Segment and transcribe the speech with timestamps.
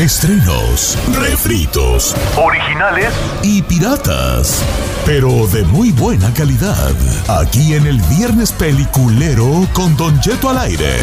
[0.00, 4.64] Estrenos, refritos, Originales y piratas,
[5.06, 6.90] pero de muy buena calidad.
[7.28, 10.96] Aquí en el Viernes Peliculero con Don Jeto al aire.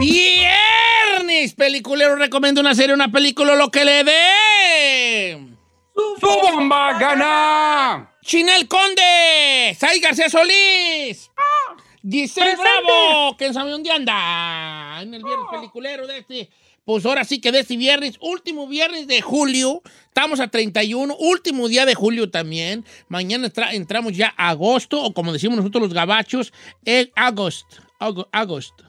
[0.00, 5.38] Viernes, peliculero, recomiendo una serie, una película, lo que le dé.
[5.94, 8.10] ¡Su bomba gana!
[8.22, 11.30] Chinel Conde, Sai García Solís,
[12.10, 16.50] Giselle Bravo, que sabe dónde anda, en el viernes peliculero de este.
[16.84, 21.68] Pues ahora sí que de este viernes, último viernes de julio, estamos a 31, último
[21.68, 22.82] día de julio también.
[23.08, 26.50] Mañana entra- entramos ya a agosto, o como decimos nosotros los gabachos,
[26.86, 27.76] el agosto.
[27.98, 28.84] Ago- agosto.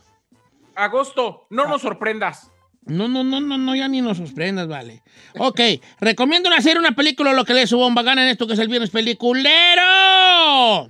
[0.76, 2.52] Agosto, no nos sorprendas.
[2.86, 5.04] No, no, no, no, no, ya ni nos sorprendas, vale.
[5.38, 5.60] Ok,
[6.00, 8.70] recomiendo serie, una película, lo que le su bomba gana en esto que es el
[8.70, 10.90] viernes peliculero.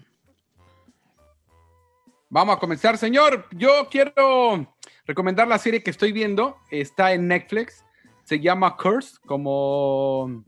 [2.30, 3.48] Vamos a comenzar, señor.
[3.52, 6.58] Yo quiero recomendar la serie que estoy viendo.
[6.70, 7.84] Está en Netflix.
[8.24, 10.44] Se llama Curse, como...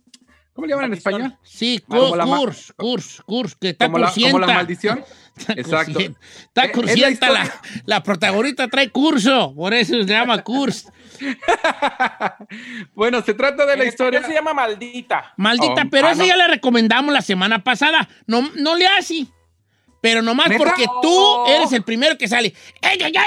[0.53, 1.37] ¿Cómo le llaman en español?
[1.43, 4.53] Sí, Como curs, la ma- curs, curs, curs, que está Como la, como la cursienta.
[4.53, 5.05] maldición.
[5.37, 5.99] Está Exacto.
[5.99, 7.51] Está Eh, es la cursienta,
[7.85, 10.91] la, protagonista trae curso, por eso se llama curs.
[12.93, 14.21] bueno, se trata de la En historia...
[14.23, 15.33] se llama maldita.
[15.37, 16.27] Maldita, Oh, pero ah, esa no.
[16.27, 18.07] ya la recomendamos la semana pasada.
[18.27, 19.25] No, no le hace.
[20.01, 22.55] Pero nomás porque tú eres el primero que sale.
[22.81, 23.21] que ya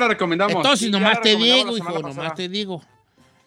[0.00, 0.56] la recomendamos.
[0.56, 2.82] Entonces nomás te digo, hijo, nomás te digo.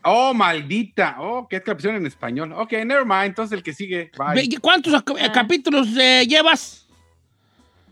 [0.03, 1.15] Oh, maldita.
[1.19, 2.53] Oh, qué canción en español.
[2.53, 3.27] Ok, never mind.
[3.27, 4.11] Entonces el que sigue.
[4.61, 5.01] ¿Cuántos
[5.33, 6.85] capítulos llevas?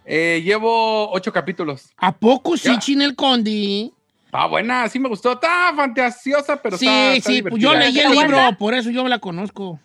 [0.05, 1.93] Llevo ocho capítulos.
[1.97, 3.93] ¿A poco sí, Chinel Condi?
[4.31, 5.31] Ah, buena, sí me gustó.
[5.31, 9.07] Está fantasiosa, pero sí, está, está sí, pues yo leí el libro, por eso yo
[9.07, 9.79] la conozco.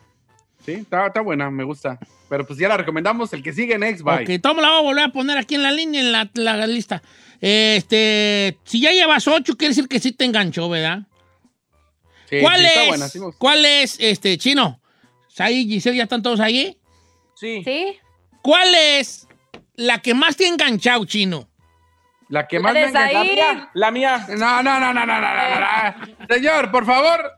[0.65, 1.99] Sí, está, está buena, me gusta.
[2.29, 3.33] Pero pues ya la recomendamos.
[3.33, 4.23] El que sigue next, bye.
[4.37, 6.67] Ok, toma, la voy a volver a poner aquí en la línea, en la, la
[6.67, 7.03] lista.
[7.41, 11.01] Este, si ya llevas ocho, quiere decir que sí te enganchó, ¿verdad?
[12.29, 12.73] Sí, ¿Cuál sí, es?
[12.77, 13.33] Está buena, sí me.
[13.39, 14.81] ¿Cuál es, este, chino?
[15.39, 16.77] ¿Ahí, Giselle, ya están todos ahí?
[17.35, 17.63] Sí.
[17.65, 17.97] ¿Sí?
[18.43, 19.27] ¿Cuál es
[19.75, 21.49] la que más te ha enganchado, chino?
[22.29, 24.27] La que más La me de encanta- La mía, la mía.
[24.37, 26.27] No, no, no, no, no, no, no, no.
[26.29, 27.33] Señor, por favor,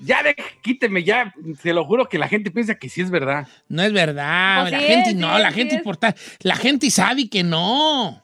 [0.00, 1.32] ya de, quíteme, ya.
[1.62, 3.46] Se lo juro que la gente piensa que sí es verdad.
[3.68, 6.56] No es verdad, Pues la sí gente es, no, sí la es, gente importa, la
[6.56, 8.22] gente sabe que no,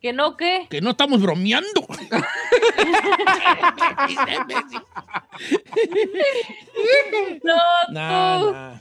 [0.00, 0.66] ¿Que no qué?
[0.70, 1.86] que no estamos bromeando.
[7.42, 7.56] No,
[7.90, 8.80] No.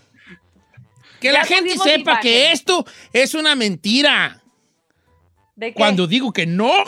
[1.20, 2.22] Que la gente sepa imagen.
[2.22, 4.42] que esto es una mentira.
[5.56, 5.74] ¿De qué?
[5.74, 6.70] Cuando digo que no,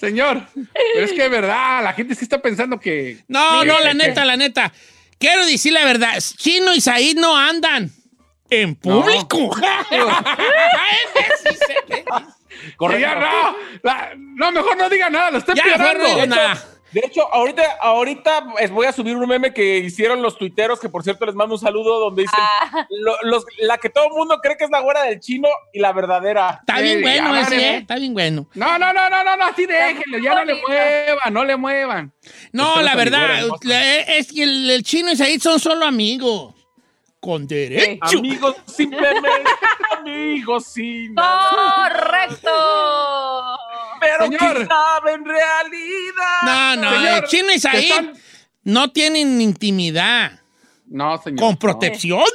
[0.00, 0.46] Señor,
[0.94, 3.18] pero es que es verdad, la gente sí está pensando que.
[3.28, 4.72] no, no, la neta, la neta.
[5.18, 7.92] Quiero decir la verdad, Chino y Said no andan
[8.48, 9.54] en público.
[12.78, 13.56] Señor, no,
[14.16, 16.64] no, mejor no diga nada, lo estoy ya, mejor no digo nada.
[16.92, 21.04] De hecho, ahorita, ahorita voy a subir un meme que hicieron los tuiteros, que por
[21.04, 22.86] cierto les mando un saludo, donde dicen Ah.
[22.90, 25.78] lo- los- la que todo el mundo cree que es la güera del chino y
[25.78, 26.58] la verdadera.
[26.60, 27.70] Está bien bueno ese, ¿eh?
[27.70, 27.76] ¿eh?
[27.78, 28.48] Está bien bueno.
[28.54, 32.12] No, no, no, no, no, no, así déjenlo, ya no le muevan, no le muevan.
[32.52, 33.60] No, Ustedes la verdad, hermosa.
[33.68, 36.54] la- es que el, el Chino y Said son solo amigos.
[37.20, 38.18] Con derecho.
[38.18, 39.28] Amigos simplemente,
[39.98, 41.90] amigos sin nada.
[41.90, 42.50] ¡Correcto!
[44.00, 44.54] Pero Señor.
[44.56, 46.42] quién sabe en realidad.
[46.42, 48.12] No, no, Señor, el Chino y están-
[48.64, 50.40] no tienen intimidad.
[50.86, 51.38] No, señor.
[51.38, 51.58] Con no.
[51.58, 52.24] protección.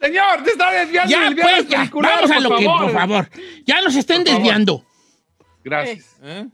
[0.00, 1.90] Señor, te está desviando Ya, del viernes pues, ya.
[1.92, 2.80] Vamos a por lo que, favor.
[2.84, 3.30] por favor.
[3.66, 4.84] Ya nos estén desviando.
[5.62, 6.16] Gracias.
[6.22, 6.46] ¿Eh?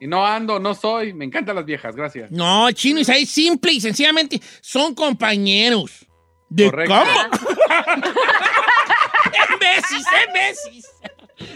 [0.00, 1.12] Y no ando, no soy.
[1.12, 2.30] Me encantan las viejas, gracias.
[2.32, 6.06] No, Chino y Said simple y sencillamente son compañeros.
[6.48, 6.92] ¿De Correcto.
[6.92, 7.30] cama?
[9.54, 10.86] Emesis, Emesis.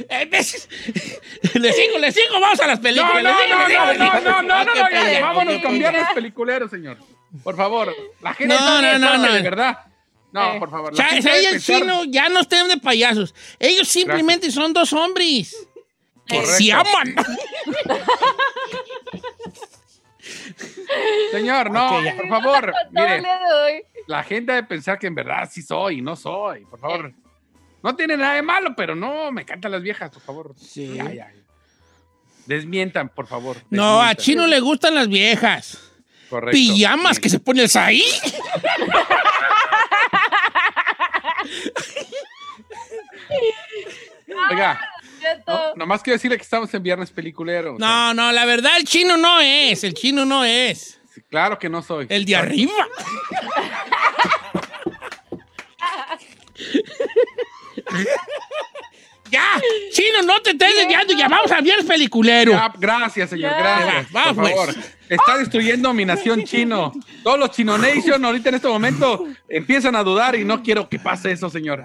[0.08, 0.68] Emesis.
[1.54, 3.22] Le sigo, le sigo, vamos a las No, películas.
[3.22, 4.20] no, le sigo, no, no, no, sigo.
[4.20, 6.98] no, no, no, no, pendejo, vámonos con viernes peliculero, señor.
[7.42, 9.32] Por favor, la gente No, no, no, no.
[9.32, 9.78] de verdad.
[10.32, 10.58] No, Eh.
[10.58, 10.94] por favor.
[10.96, 13.34] gente ahí el chino ya no estén de payasos.
[13.58, 15.66] Ellos simplemente son dos hombres
[16.26, 17.14] que se aman.
[21.30, 26.00] Señor, no, por favor, mire, de la gente debe pensar que en verdad sí soy,
[26.00, 27.12] no soy, por favor.
[27.82, 30.54] No tiene nada de malo, pero no, me encantan las viejas, por favor.
[30.58, 30.94] Sí.
[30.94, 31.32] Ya, ya.
[32.46, 33.56] Desmientan, por favor.
[33.70, 34.14] No, a.
[34.14, 35.78] Chino le gustan las viejas.
[36.30, 36.52] Correcto.
[36.52, 38.02] Pijamas que se pone el ahí.
[44.50, 44.80] Oiga,
[45.20, 45.52] Cheto.
[45.52, 47.76] no, nomás quiero decirle que estamos en viernes peliculero.
[47.78, 49.84] sea, No, no, la verdad el chino no es.
[49.84, 50.98] El chino no es.
[51.12, 52.06] sí, claro que no soy.
[52.08, 52.72] El de arriba.
[59.30, 59.60] ya,
[59.92, 61.14] chino, no te estés desviando.
[61.16, 62.52] Ya vamos al viernes peliculero.
[62.52, 63.58] Ya, gracias, señor, Ya.
[63.58, 64.06] gracias.
[64.14, 64.54] Va, por pues.
[64.54, 64.74] favor.
[65.08, 66.92] Está destruyendo mi nación chino.
[67.22, 70.98] Todos los Chino Nation ahorita en este momento empiezan a dudar y no quiero que
[70.98, 71.84] pase eso, señor.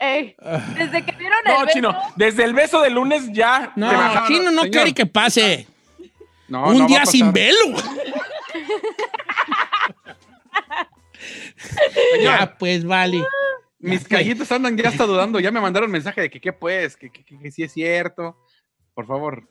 [0.00, 0.36] Ey,
[0.76, 1.96] desde que vieron el No, beso, chino.
[2.16, 3.72] Desde el beso del lunes ya.
[3.76, 4.28] No, te bajaron.
[4.28, 4.70] chino no señor.
[4.70, 5.66] quiere que pase.
[6.48, 7.58] No, Un no va día a sin velo.
[12.12, 13.22] Señor, ya, pues vale.
[13.78, 15.38] Mis callitos andan ya hasta dudando.
[15.40, 18.36] Ya me mandaron mensaje de que qué pues, que, que, que- que sí es cierto.
[18.94, 19.48] Por favor.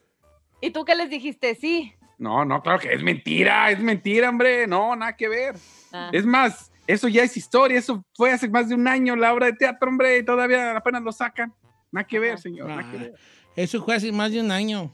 [0.60, 1.54] ¿Y tú qué les dijiste?
[1.54, 1.94] Sí.
[2.18, 4.66] No, no, claro que es mentira, es mentira, hombre.
[4.66, 5.54] No, nada que ver.
[5.92, 6.10] Ah.
[6.12, 7.78] Es más, eso ya es historia.
[7.78, 10.18] Eso fue hace más de un año la obra de teatro, hombre.
[10.18, 11.54] Y todavía apenas lo sacan.
[11.92, 12.68] Nada que ver, señor.
[12.68, 13.14] Nada que Ah, ver.
[13.56, 14.92] eso fue hace más de un año.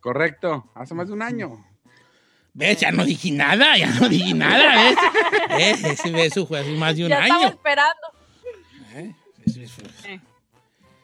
[0.00, 1.64] Correcto, hace más de un año.
[2.54, 2.80] ¿Ves?
[2.80, 4.96] Ya no dije nada, ya no dije nada, ¿ves?
[5.56, 5.84] ¿Ves?
[6.00, 7.48] Ese beso fue hace más de un ya estaba año.
[7.48, 7.92] esperando.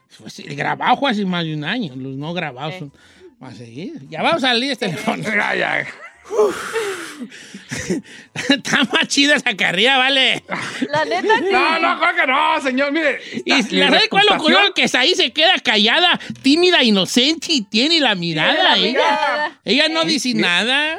[0.08, 2.79] Fue así, el grabado fue hace más de un año, los no grabados Eh.
[2.81, 2.93] son
[3.41, 4.02] más seguidos.
[4.08, 5.23] Ya vamos a salir este teléfono.
[5.35, 5.87] Ya, ya.
[8.49, 10.43] Está más chida esa carrera, ¿vale?
[10.91, 11.44] La neta, sí.
[11.52, 12.93] No, no, creo que no, señor.
[12.93, 13.20] Mire.
[13.44, 14.73] Y la verdad, ¿cuál curioso?
[14.75, 18.55] Que ahí se queda callada, tímida, inocente y tiene la mirada.
[18.62, 19.61] la ella, mirada.
[19.64, 20.99] ella no dice nada.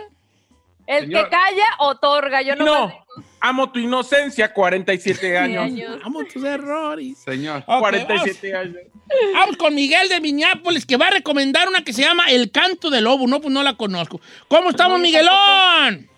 [0.87, 1.23] El Señor.
[1.23, 2.41] que calla, otorga.
[2.43, 2.65] Yo no.
[2.65, 3.04] No.
[3.47, 5.65] Amo tu inocencia, 47 años.
[5.65, 5.99] años.
[6.03, 7.15] Vamos tus errores.
[7.19, 7.63] Señor.
[7.67, 8.75] Ok, 47 años.
[8.75, 12.49] Vamos, vamos con Miguel de Minneapolis, que va a recomendar una que se llama El
[12.49, 13.27] Canto del Lobo.
[13.27, 14.19] No, pues no la conozco.
[14.47, 16.09] ¿Cómo estamos, Miguelón?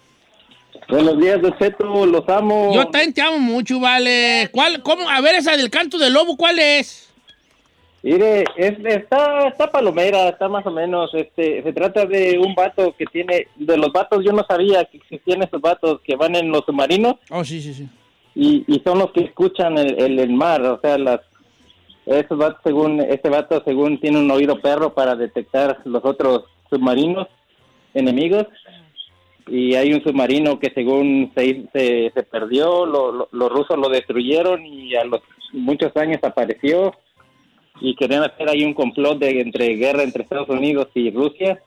[0.88, 2.74] Buenos días, Cheto, los amo.
[2.74, 4.48] Yo también te amo mucho, vale.
[4.54, 5.10] ¿Cuál, cómo?
[5.10, 7.07] A ver, esa del Canto del Lobo, ¿cuál es?
[8.10, 11.14] Mire, es- está, está palomera, está más o menos.
[11.14, 14.98] Este, se trata de un vato que tiene, de los vatos, yo no sabía que
[14.98, 17.90] existían esos vatos que van en los submarinos Oh, sí, sí, sí.
[18.34, 21.20] y, y son los que escuchan el, el, el mar, o sea, las,
[22.06, 27.28] esos vatos, según, este vato, según tiene un oído perro para detectar los otros submarinos
[27.94, 28.46] enemigos.
[29.50, 33.90] Y hay un submarino que según se, se, se perdió, lo- lo- los rusos lo
[33.90, 35.22] destruyeron y a los
[35.54, 36.94] muchos años apareció
[37.82, 41.62] y querían hacer ahí un complot de entre guerra entre Estados Unidos y Rusia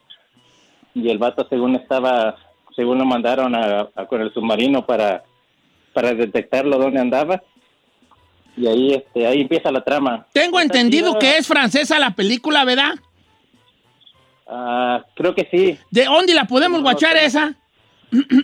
[0.95, 2.37] y el vato según estaba
[2.75, 5.23] según lo mandaron a, a- con el submarino para
[5.93, 7.43] para detectarlo dónde andaba
[8.57, 12.95] y ahí este ahí empieza la trama Tengo entendido que es francesa la película, ¿verdad?
[14.47, 17.21] Ah, creo que sí ¿De dónde la podemos No, guachar no.
[17.21, 17.55] esa?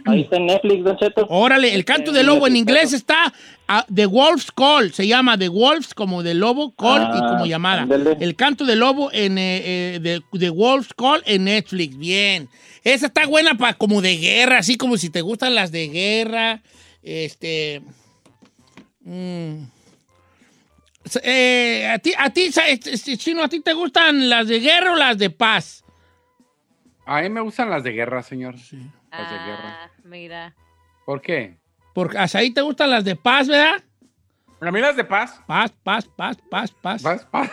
[0.07, 3.33] Ahí está en Netflix Don Cheto Órale, el canto del lobo en inglés está
[3.69, 7.47] ah, The Wolf's Call, se llama The Wolf's como de lobo, call y Ah, como
[7.47, 7.83] llamada.
[7.83, 8.17] ándale.
[8.21, 9.63] El canto del lobo en eh,
[9.97, 12.49] eh, de, The Wolf's Call en Netflix, bien.
[12.85, 16.63] Esa está buena para como de guerra, así como si te gustan las de guerra.
[17.03, 17.83] Este.
[19.01, 19.55] mm.
[21.23, 24.93] Eh, a ti, a ti, este, este, Chino, ¿a ti te gustan las de guerra
[24.93, 25.85] o las de paz?
[27.07, 28.57] A mí me gustan las de guerra, señor.
[28.57, 28.73] Las
[29.23, 29.79] de guerra.
[29.85, 30.55] Ah, mira.
[31.05, 31.57] ¿Por qué?
[31.95, 33.83] Porque hasta ahí te gustan las de paz, ¿verdad?
[34.61, 35.41] ¿A mí las de paz?
[35.47, 37.03] Paz, paz, paz, paz, paz.
[37.03, 37.27] ¿Vas?
[37.33, 37.51] Va-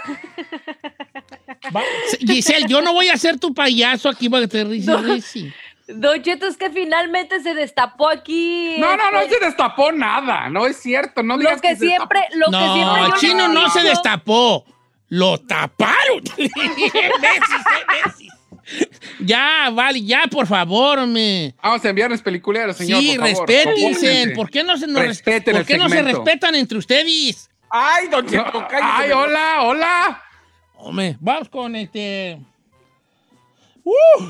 [2.20, 5.53] Giselle, yo no voy a ser tu payaso aquí para que te risi, risi.
[5.88, 8.77] Don Cheto, es que finalmente se destapó aquí.
[8.79, 10.50] No, no, no este, se destapó nada.
[10.50, 11.24] No es cierto.
[11.24, 13.70] No digas Lo que se siempre, lo que siempre No, yo el le chino no
[13.70, 14.65] se destapó.
[15.10, 16.22] Lo taparon.
[16.38, 18.33] Eh, besis.
[19.20, 21.55] Ya, vale, ya, por favor, destapó.
[21.62, 23.00] Vamos a enviarles peliculeros, señor.
[23.01, 23.48] Sí, por favor.
[23.50, 24.29] respétense.
[24.36, 27.50] ¿Por qué no se, nos res- Respeten ¿por qué no se respetan entre ustedes?
[27.70, 28.67] ¡Ay, don No, Cheto.
[28.82, 30.24] Ay, hola, hola.
[30.75, 32.39] Hombre, vamos con este.
[33.84, 34.24] ¡Uh!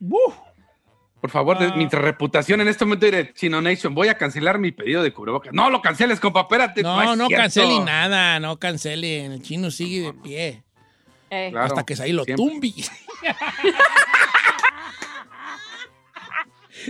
[0.00, 0.32] ¡Uh!
[1.20, 1.74] Por favor, Ah.
[1.74, 5.52] mi reputación en este momento diré, Chino Nation, voy a cancelar mi pedido de cubrebocas.
[5.54, 6.82] No lo canceles, compa, espérate.
[6.82, 7.42] No, no cierto.
[7.42, 9.32] cancelen nada, no cancelen.
[9.32, 10.62] El chino sigue de pie.
[11.34, 11.50] Eh.
[11.50, 12.46] Claro, hasta que ahí lo siempre.
[12.46, 12.74] tumbi.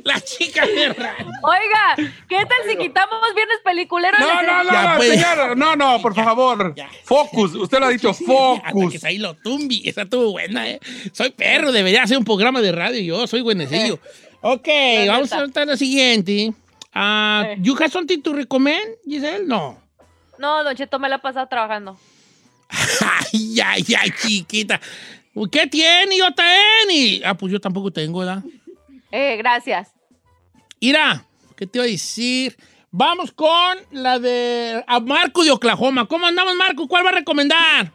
[0.03, 1.27] La chica de radio.
[1.43, 1.95] Oiga,
[2.29, 4.17] ¿qué tal si quitamos viernes peliculero?
[4.19, 5.11] No, no, no, Ya, no, pues.
[5.11, 6.75] señor, no, no, por favor.
[6.75, 6.89] Ya.
[7.05, 8.99] Focus, usted lo ha dicho, Hasta focus.
[9.01, 9.83] que ahí lo tumbi.
[9.89, 10.81] Esa estuvo buena, ¿eh?
[11.13, 14.01] Soy perro, debería hacer un programa de radio yo, soy buenecillo.
[14.41, 14.67] Ok,
[15.07, 16.53] La vamos saltar a la siguiente.
[16.93, 17.57] Ah, Eh.
[17.61, 19.47] ¿You have something to recommend, Giselle?
[19.47, 19.79] No.
[20.39, 21.97] No, Don Cheto me la ha pasado trabajando.
[23.01, 24.81] Ay, ay, ay, chiquita.
[25.51, 27.23] ¿Qué tiene, JN?
[27.25, 28.43] Ah, pues yo tampoco tengo, ¿verdad?
[29.11, 29.93] Eh, gracias.
[30.81, 31.25] Mira,
[31.57, 32.57] ¿qué te iba a decir?
[32.91, 36.07] Vamos con la de a Marco de Oklahoma.
[36.07, 36.87] ¿Cómo andamos, Marco?
[36.87, 37.91] ¿Cuál va a recomendar?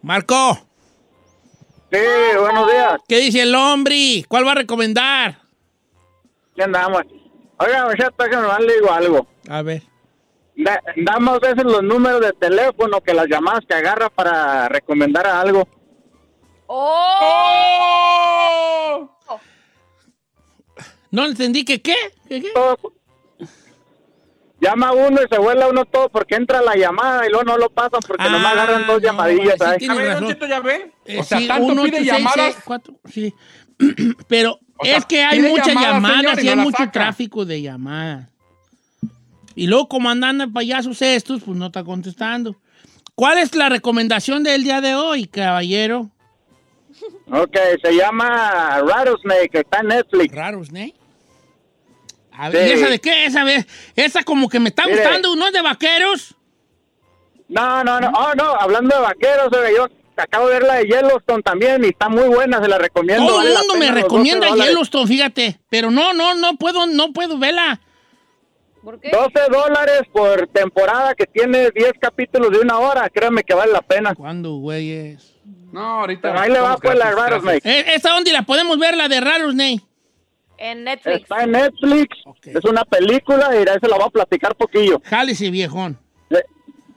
[0.00, 0.68] Marco,
[1.90, 1.98] Sí,
[2.38, 3.00] buenos días.
[3.08, 4.24] ¿qué dice el hombre?
[4.28, 5.38] ¿Cuál va a recomendar?
[6.54, 7.02] ¿Qué andamos?
[7.58, 9.26] Oiga, muchacho, que nomás le digo algo.
[9.48, 9.82] A ver.
[10.58, 15.40] Da- damos veces los números de teléfono que las llamadas que agarra para recomendar a
[15.40, 15.66] algo.
[16.66, 16.88] ¡Oh!
[19.28, 19.40] ¡Oh!
[21.10, 21.94] No entendí que qué.
[22.28, 22.48] ¿Qué, qué?
[24.60, 27.70] Llama uno y se vuela uno todo porque entra la llamada y luego no lo
[27.70, 29.52] pasan porque Ah, nomás agarran dos no, llamadillas.
[29.52, 29.78] sí ¿sabes?
[29.78, 30.92] tiene A ver, ¿ya ve?
[31.04, 32.52] Eh, O sea, sí, tanto uno, pide ocho, seis, llamadas.
[32.54, 33.32] seis, cuatro, sí.
[34.28, 36.90] Pero O sea, es que hay muchas llamadas, llamadas señor, y no hay mucho saca.
[36.90, 38.30] tráfico de llamadas.
[39.58, 42.54] Y luego, como andan payasos estos, pues no está contestando.
[43.16, 46.12] ¿Cuál es la recomendación del día de hoy, caballero?
[47.28, 50.32] Ok, se llama Rattlesnake, está en Netflix.
[50.32, 50.92] ¿no?
[52.30, 52.70] A ver, Sí.
[52.70, 53.24] ¿y esa de qué?
[53.24, 53.44] Esa,
[53.96, 54.98] esa como que me está Mire.
[54.98, 56.36] gustando, ¿no es de vaqueros?
[57.48, 60.84] No, no, no, oh, no, hablando de vaqueros, oiga, yo acabo de ver la de
[60.84, 63.26] Yellowstone también y está muy buena, se la recomiendo.
[63.26, 64.70] Todo el mundo me recomienda 12 dólares.
[64.70, 65.60] Yellowstone, fíjate.
[65.68, 67.80] Pero no, no, no puedo, no puedo verla.
[68.82, 69.10] ¿Por qué?
[69.10, 73.82] 12 dólares por temporada que tiene 10 capítulos de una hora, créeme que vale la
[73.82, 74.14] pena.
[74.14, 75.34] ¿Cuándo, güeyes?
[75.72, 76.28] No, ahorita.
[76.28, 77.10] Pero ahí le va pues la.
[77.64, 79.54] Eh, ¿Esa dónde la podemos ver, la de Raros?
[80.60, 81.22] En Netflix.
[81.22, 85.00] Está en Netflix, es una película y ahí se la voy a platicar poquillo.
[85.04, 85.98] Jálese, viejón.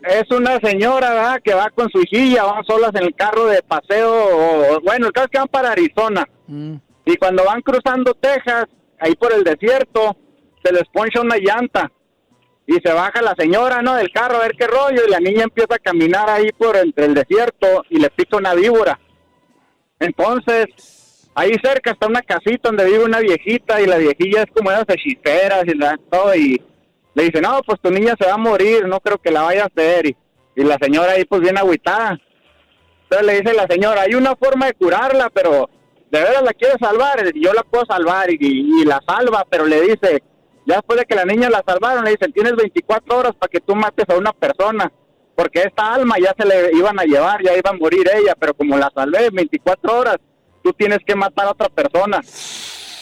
[0.04, 1.42] Es una señora ¿verdad?
[1.44, 5.06] que va con su hijilla, van solas en el carro de paseo, o- o- bueno,
[5.06, 6.28] el caso es que van para Arizona.
[6.48, 6.74] Mm.
[7.06, 8.66] Y cuando van cruzando Texas,
[9.00, 10.18] ahí por el desierto,
[10.64, 11.92] se les poncha una llanta.
[12.68, 13.96] Y se baja la señora, ¿no?
[13.96, 15.02] Del carro a ver qué rollo.
[15.06, 18.54] Y la niña empieza a caminar ahí por entre el desierto y le pica una
[18.54, 19.00] víbora.
[20.00, 24.72] Entonces, ahí cerca está una casita donde vive una viejita y la viejilla es como
[24.72, 26.34] esas hechiceras y la, todo.
[26.36, 26.62] Y
[27.14, 29.64] le dice, no, pues tu niña se va a morir, no creo que la vaya
[29.64, 30.06] a hacer.
[30.06, 30.16] Y,
[30.56, 32.20] y la señora ahí pues bien agüitada.
[33.04, 35.70] Entonces le dice la señora, hay una forma de curarla, pero
[36.10, 40.22] de veras la quiere salvar, yo la puedo salvar y la salva, pero le dice,
[40.66, 43.60] ya después de que la niña la salvaron, le dicen, tienes 24 horas para que
[43.60, 44.92] tú mates a una persona,
[45.36, 48.54] porque esta alma ya se le iban a llevar, ya iba a morir ella, pero
[48.54, 50.18] como la salvé en 24 horas,
[50.64, 52.22] tú tienes que matar a otra persona.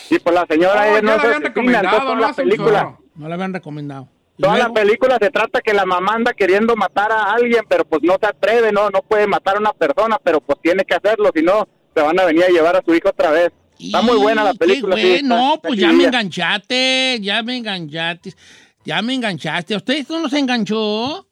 [0.10, 2.22] Y pues la señora Oh, ella no la es habían asesina, entonces toda ¿no?
[2.22, 2.98] la película...
[3.16, 4.08] No la habían recomendado.
[4.38, 4.74] ¿Y Toda la luego?
[4.75, 8.25] película se trata que la mamá anda queriendo matar a alguien, pero pues no se
[8.28, 11.68] atreve, no, no puede matar a una persona, pero pues tiene que hacerlo, si no,
[11.94, 13.50] se van a venir a llevar a su hijo otra vez.
[13.80, 14.96] Está muy buena la película.
[14.96, 18.34] qué sí, güey, está- no, está pues ya me enganchaste, ya me enganchaste,
[18.84, 19.74] ya me enganchaste.
[19.74, 21.28] ¿A ustedes no nos enganchó?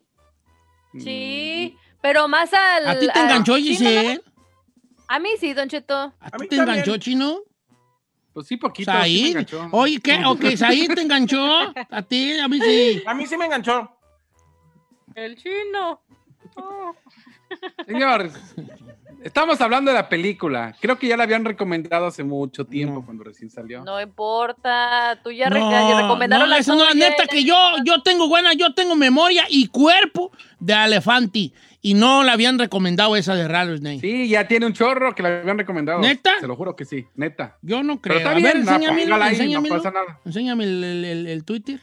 [0.99, 2.87] Sí, pero más al...
[2.87, 4.15] ¿A ti te enganchó, sí, Giselle?
[4.15, 4.21] ¿no?
[5.09, 5.95] A mí sí, Don Cheto.
[5.95, 6.79] ¿A A ti mí te también.
[6.79, 7.39] enganchó, Chino?
[8.33, 8.91] Pues sí, poquito.
[8.91, 9.27] sí Said.
[9.29, 9.67] enganchó.
[9.71, 10.21] Oye, ¿qué?
[10.25, 11.43] Ok, Said te enganchó.
[11.89, 13.03] A ti, a mí sí.
[13.05, 13.91] A mí sí me enganchó.
[15.15, 16.01] El chino.
[17.85, 18.31] Señor,
[19.23, 20.75] estamos hablando de la película.
[20.79, 23.05] Creo que ya la habían recomendado hace mucho tiempo No.
[23.05, 23.83] cuando recién salió.
[23.83, 25.19] No importa.
[25.23, 27.55] Tú ya, re- No, ya recomendaron no, la no, neta que yo,
[27.85, 31.51] yo tengo buena, yo tengo memoria y cuerpo de elefante.
[31.81, 34.01] Y no la habían recomendado esa de Rattlesnake.
[34.01, 35.99] Sí, ya tiene un chorro que la habían recomendado.
[35.99, 36.39] ¿Neta?
[36.39, 37.57] Se lo juro que sí, neta.
[37.61, 38.17] Yo no Pero creo.
[38.17, 39.75] está a bien, ver, ahí, no enséñamelo.
[39.77, 40.19] pasa nada.
[40.25, 41.79] Enséñame el, el- el- el Twitter.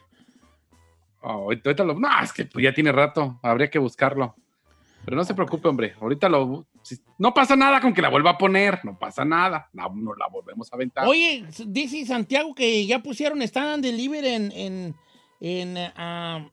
[1.22, 3.38] Oh, ahorita ahorita lo- No, es que pues, ya tiene rato.
[3.42, 4.34] Habría que buscarlo.
[5.04, 5.94] Pero no se preocupe, hombre.
[6.00, 6.66] Ahorita lo.
[6.82, 8.80] si- no pasa nada con que la vuelva a poner.
[8.84, 9.68] No pasa nada.
[9.72, 11.06] No, no la volvemos a aventar.
[11.06, 14.94] Oye, dice Santiago que ya pusieron Stand and Deliver en, en,
[15.40, 16.46] en, ah,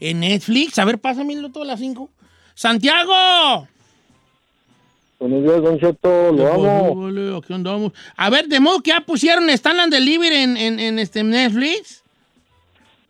[0.00, 0.78] en Netflix.
[0.78, 2.10] A ver, pásamelo todas las cinco.
[2.54, 3.68] ¡Santiago!
[5.18, 6.94] Buenos días, Don Cheto, lo Vale, amo.
[7.02, 7.92] vale, aquí andamos.
[8.16, 12.03] A ver, de modo que ya pusieron Stand and Deliver en, en, en este Netflix.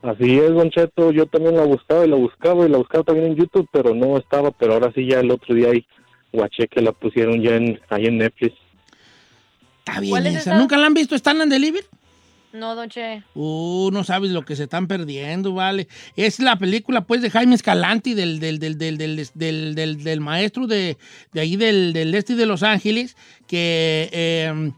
[0.05, 3.29] Así es, Don Cheto, yo también la buscaba y la buscaba y la buscaba también
[3.29, 5.87] en YouTube, pero no estaba, pero ahora sí ya el otro día ahí
[6.31, 8.55] guaché que la pusieron ya en, ahí en Netflix.
[9.79, 10.51] Está bien ¿Cuál es esa.
[10.51, 10.59] esa?
[10.59, 11.15] ¿Nunca la han visto?
[11.15, 11.85] ¿Están en Deliver?
[12.53, 13.23] No, don Che.
[13.35, 15.89] Uh, no sabes lo que se están perdiendo, vale.
[16.17, 20.21] Es la película, pues, de Jaime Escalante, del, del, del, del, del, del- del- del
[20.21, 20.97] maestro de,
[21.33, 23.17] de ahí del, del este de Los Ángeles,
[23.49, 24.71] que, eh,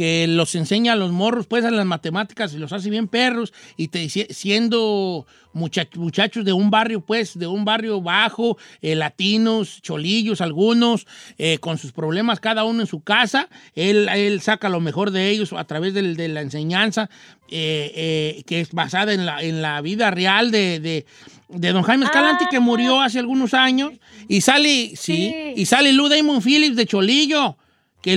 [0.00, 3.52] que los enseña a los morros, pues, a las matemáticas y los hace bien perros,
[3.76, 9.82] y te siendo mucha- muchachos de un barrio, pues, de un barrio bajo, eh, latinos,
[9.82, 14.80] cholillos, algunos, eh, con sus problemas cada uno en su casa, él, él saca lo
[14.80, 17.10] mejor de ellos a través del- de la enseñanza,
[17.50, 21.04] eh, que es basada en la, en la vida real de, de-
[21.50, 23.92] de don Jaime Escalante, que murió hace algunos años,
[24.28, 25.34] y sale, sí, Sí.
[25.56, 27.58] y sale Lou Damon Phillips de Cholillo,
[28.02, 28.16] que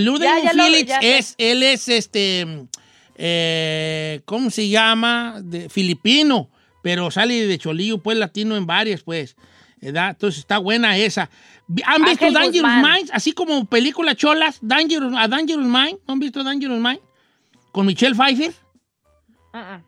[0.86, 1.18] ya sé.
[1.18, 2.68] es, él es este,
[3.16, 5.42] eh, ¿cómo se llama?
[5.44, 6.50] De, filipino,
[6.82, 9.36] pero sale de Cholillo, pues latino en varias, pues.
[9.82, 10.12] ¿verdad?
[10.12, 11.30] Entonces está buena esa.
[11.86, 12.82] ¿Han visto Dangerous Guzmán.
[12.82, 13.12] Minds?
[13.13, 16.00] Así como película cholas, Dangerous, a Dangerous Mind.
[16.08, 17.00] ¿No han visto Dangerous Mind?
[17.72, 18.54] Con Michelle Pfeiffer.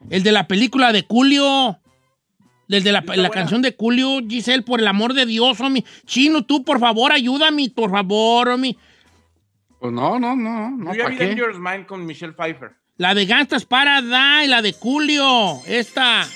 [0.10, 1.80] El de la película de Julio.
[2.68, 5.86] El de la, la canción de Julio, Giselle, por el amor de Dios, homie.
[6.06, 8.76] Chino, tú, por favor, ayúdame, por favor, homie.
[9.86, 11.28] Pues no, no, no, no, Yo ya ¿para vi qué?
[11.28, 12.72] Dangerous Mind con Michelle Pfeiffer.
[12.98, 15.62] La de Gastas Paradise, la de Julio.
[15.68, 16.28] Esta.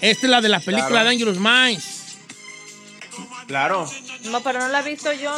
[0.00, 1.10] Esta es la de la película Claro.
[1.10, 2.18] Dangerous Minds.
[3.46, 3.86] Claro.
[4.32, 5.32] No, pero no la he visto yo.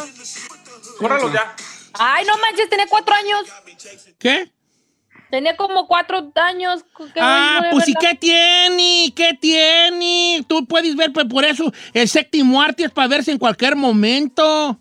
[0.99, 1.55] Córralo ya.
[1.99, 3.43] Ay, no manches, tenía cuatro años.
[4.19, 4.51] ¿Qué?
[5.31, 6.83] Tenía como cuatro años.
[7.21, 9.13] Ah, pues ¿y qué tiene?
[9.15, 10.47] ¿Qué tiene?
[10.49, 14.81] Tú puedes ver, pues por eso el séptimo arte es para verse en cualquier momento.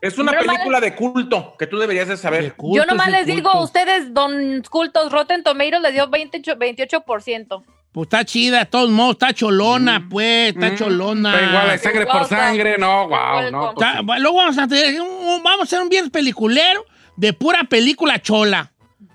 [0.00, 2.54] Es una película de culto que tú deberías de De saber.
[2.54, 3.64] culto, Yo nomás es de les digo, culto.
[3.64, 7.62] ustedes, don cultos, Rotten Tomatoes le dio 28, 28%.
[7.92, 11.32] Pues está chida, de todos modos, está cholona, pues, está Mm, cholona.
[11.34, 13.74] Pero igual, es sangre por sangre, no, wow, no.
[13.74, 14.20] pues Está- sí.
[14.22, 16.84] luego vamos a, tener un, vamos a hacer un viernes peliculero
[17.16, 18.70] de pura película chola.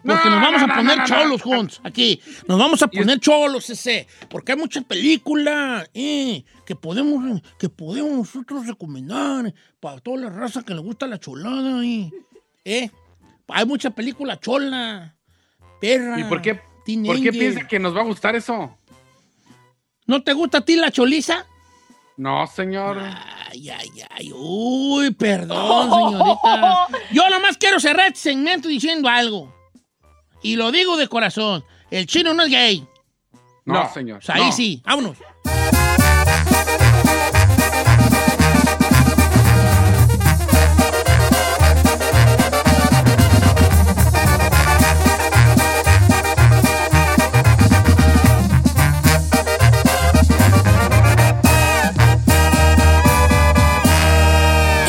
[0.06, 2.22] Porque No, nos vamos no, a poner no, cholos juntos, aquí.
[2.48, 4.08] Nos vamos a poner cholos, ese.
[4.30, 10.62] Porque hay muchas películas eh, que, podemos, que podemos nosotros recomendar para toda la raza
[10.64, 11.84] que le gusta la cholada.
[11.84, 12.12] eh.
[12.64, 12.90] Eh,
[13.48, 15.16] Hay mucha película chola,
[15.82, 16.20] perra.
[16.20, 18.78] ¿Y por qué, por qué piensa que nos va a gustar eso?
[20.08, 21.46] ¿No te gusta a ti la choliza?
[22.18, 23.00] No, señor.
[23.00, 24.32] Ay, ay, ay.
[24.34, 26.88] Uy, perdón, señorita.
[27.12, 29.54] Yo nomás quiero cerrar este segmento diciendo algo.
[30.46, 31.66] Y lo digo de corazón.
[31.90, 32.88] El chino no es gay.
[33.66, 33.92] No, No.
[33.92, 34.20] señor.
[34.20, 34.52] O sea, ahí no.
[34.52, 34.80] sí.
[34.86, 35.18] Vámonos.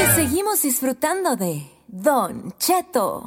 [0.02, 3.26] Y seguimos disfrutando de Don Cheto.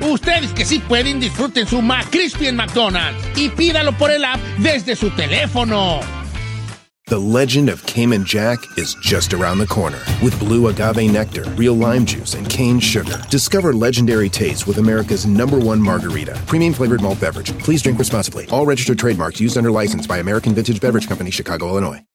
[0.00, 4.96] Ustedes que sí pueden, disfruten su McCrispy en McDonald's y pídalo por el app desde
[4.96, 6.00] su teléfono.
[7.08, 9.98] The legend of Cayman Jack is just around the corner.
[10.22, 13.24] With blue agave nectar, real lime juice, and cane sugar.
[13.30, 16.38] Discover legendary taste with America's number one margarita.
[16.46, 17.56] Premium flavored malt beverage.
[17.60, 18.46] Please drink responsibly.
[18.50, 22.07] All registered trademarks used under license by American Vintage Beverage Company, Chicago, Illinois.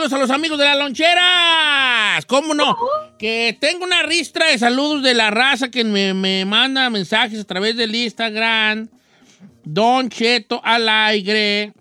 [0.00, 2.24] Saludos a los amigos de las loncheras.
[2.24, 2.74] ¿Cómo no?
[3.18, 7.44] Que tengo una ristra de saludos de la raza que me, me manda mensajes a
[7.44, 8.88] través del Instagram.
[9.62, 11.74] Don Cheto Alegre.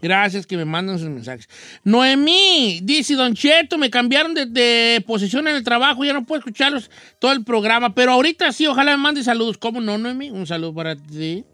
[0.00, 1.46] Gracias que me mandan sus mensajes.
[1.84, 6.38] Noemí, dice Don Cheto, me cambiaron de, de posición en el trabajo, ya no puedo
[6.38, 9.58] escucharlos todo el programa, pero ahorita sí, ojalá me mande saludos.
[9.58, 10.30] ¿Cómo no, Noemí?
[10.30, 11.44] Un saludo para ti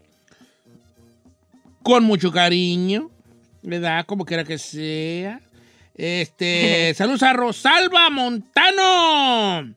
[1.83, 3.09] con mucho cariño,
[3.61, 4.05] ¿verdad?
[4.05, 5.39] Como quiera que sea.
[5.95, 9.75] Este, saludos a Rosalba Montano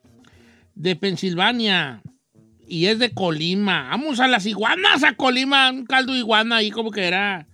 [0.75, 2.03] de Pensilvania
[2.67, 3.89] y es de Colima.
[3.91, 7.47] Vamos a las iguanas a Colima, un caldo de iguana ahí como que era.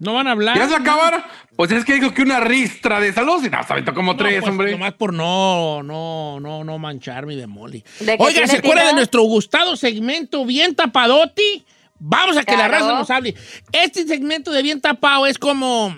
[0.00, 0.56] No van a hablar.
[0.56, 1.22] ¿Ya se acabaron?
[1.56, 4.40] Pues es que dijo que una ristra de saludos y no, se aventó como tres,
[4.40, 4.70] pues, hombre.
[4.70, 7.84] Nomás por no, no, no, no manchar mi demoli.
[8.00, 11.64] ¿De Oiga, ¿se acuerda de nuestro gustado segmento Bien Tapadoti?
[12.00, 13.34] Vamos a que la raza nos hable.
[13.72, 15.96] Este segmento de Bien Tapado es como,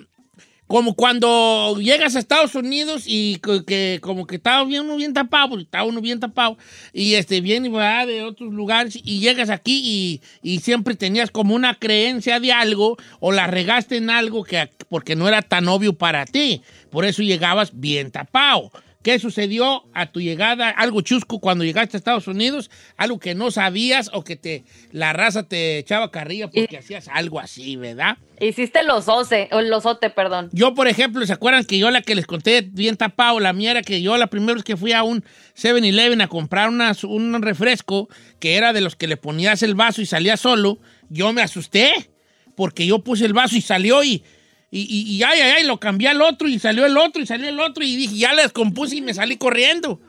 [0.67, 5.51] como cuando llegas a Estados Unidos y que como que estaba bien, uno bien tapado,
[5.51, 6.57] porque estaba uno bien tapado,
[6.93, 7.69] y este viene
[8.07, 12.97] de otros lugares y llegas aquí y, y siempre tenías como una creencia de algo
[13.19, 16.63] o la regaste en algo que porque no era tan obvio para ti.
[16.91, 18.71] Por eso llegabas bien tapado.
[19.03, 20.69] ¿Qué sucedió a tu llegada?
[20.69, 25.15] Algo chusco cuando llegaste a Estados Unidos, algo que no sabías o que te la
[25.15, 28.19] raza te echaba carrilla porque hacías algo así, ¿verdad?
[28.41, 30.51] Hiciste los oce, o el losote, perdón.
[30.53, 33.71] Yo, por ejemplo, ¿se acuerdan que yo la que les conté bien tapado, la mía
[33.71, 35.25] era que yo la primera vez que fui a un
[35.57, 38.09] 7-Eleven a comprar unas- un refresco
[38.39, 42.11] que era de los que le ponías el vaso y salía solo, yo me asusté
[42.55, 44.23] porque yo puse el vaso y salió y,
[44.71, 47.27] y, y- y ay, ay, ay, lo cambié al otro y salió el otro y
[47.27, 50.01] salió el otro y dije, ya le descompuse y me salí corriendo.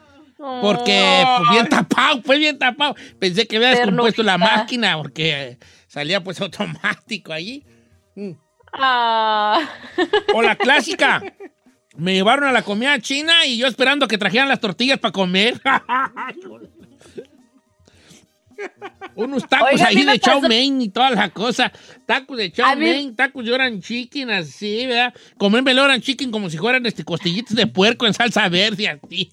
[0.61, 2.95] Porque pues, bien tapado, pues bien tapado.
[3.19, 7.63] Pensé que había descompuesto la máquina porque salía pues automático allí.
[8.15, 8.31] Mm.
[8.73, 9.59] Ah.
[10.33, 11.21] O la clásica.
[11.97, 15.61] Me llevaron a la comida china y yo esperando que trajeran las tortillas para comer.
[19.15, 21.71] Unos tacos Oiga, ahí de chow mein y toda la cosa.
[22.05, 25.13] Tacos de chow mein, tacos de orange chicken, así, ¿verdad?
[25.37, 29.31] Comerme el orange chicken como si fueran este, costillitas de puerco en salsa verde, así.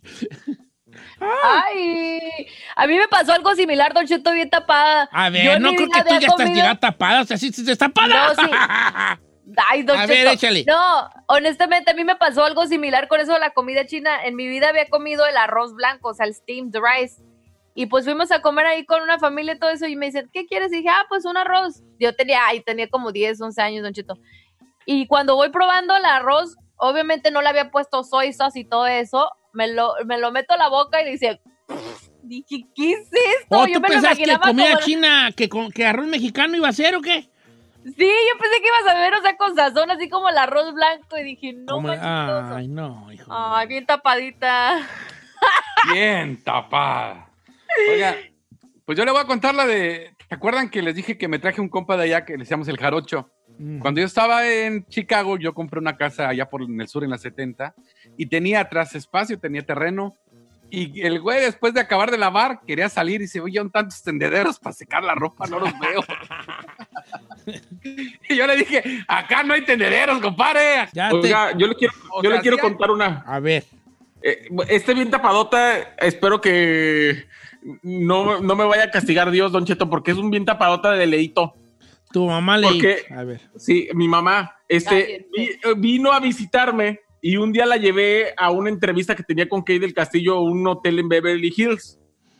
[1.20, 5.08] Ay, a mí me pasó algo similar, Don Cheto, bien tapada.
[5.12, 7.22] A Yo ver, en no creo que tú ya estás comido- llegada tapada.
[7.22, 8.34] O sea, sí, sí, estás tapada.
[8.34, 8.50] No, sí.
[9.70, 10.14] Ay, Don A Cheto.
[10.14, 10.64] ver, échale.
[10.66, 14.24] No, honestamente, a mí me pasó algo similar con eso de la comida china.
[14.24, 17.22] En mi vida había comido el arroz blanco, o sea, el steamed rice.
[17.80, 19.86] Y pues fuimos a comer ahí con una familia y todo eso.
[19.86, 20.72] Y me dicen, ¿qué quieres?
[20.72, 21.84] Y dije, ah, pues un arroz.
[22.00, 24.14] Yo tenía, ay, tenía como 10, 11 años, Don Cheto.
[24.84, 28.88] Y cuando voy probando el arroz, obviamente no le había puesto soy sauce y todo
[28.88, 29.30] eso.
[29.52, 31.40] Me lo, me lo meto a la boca y dice,
[32.24, 33.08] dije, ¿qué es
[33.42, 33.60] esto?
[33.60, 36.06] ¿O Yo tú me lo pensás que imaginaba comida como- china, que, con- que arroz
[36.08, 37.30] mexicano iba a ser o qué?
[37.84, 40.74] Sí, yo pensé que ibas a ver, o sea, con sazón, así como el arroz
[40.74, 41.16] blanco.
[41.16, 42.02] Y dije, no manches.
[42.04, 43.30] Ay, no, hijo.
[43.32, 44.80] Ay, bien tapadita.
[45.92, 47.27] Bien tapada.
[47.90, 48.16] Oiga,
[48.84, 50.14] pues yo le voy a contar la de.
[50.28, 52.68] ¿Te acuerdan que les dije que me traje un compa de allá que le decíamos
[52.68, 53.30] el jarocho?
[53.58, 53.80] Mm.
[53.80, 57.10] Cuando yo estaba en Chicago, yo compré una casa allá por en el sur, en
[57.10, 57.74] la 70,
[58.16, 60.16] y tenía atrás espacio, tenía terreno.
[60.70, 64.58] Y el güey, después de acabar de lavar, quería salir y se oye tantos tendederos
[64.58, 66.04] para secar la ropa, no los veo.
[68.28, 70.88] y yo le dije, acá no hay tendederos, compadre.
[71.12, 73.24] Oiga, yo le quiero, yo sea, le quiero sí- contar una.
[73.26, 73.64] A ver.
[74.20, 77.27] Eh, este bien tapadota, espero que
[77.82, 81.06] no, no me vaya a castigar Dios, Don Cheto, porque es un bien tapadota de
[81.06, 81.54] leito.
[82.12, 82.68] Tu mamá le.
[82.68, 83.40] Porque, A ver.
[83.56, 88.70] sí, mi mamá, este, vi- vino a visitarme y un día la llevé a una
[88.70, 91.98] entrevista que tenía con Kay del Castillo, un hotel en Beverly Hills,